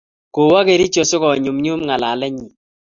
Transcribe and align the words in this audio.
kowo 0.33 0.59
kericho 0.67 1.01
si 1.09 1.15
ko 1.21 1.27
nyumnyum 1.43 1.79
ng'alalet 1.85 2.33
nyi 2.35 2.47